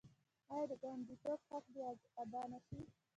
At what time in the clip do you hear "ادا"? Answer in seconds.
2.21-2.41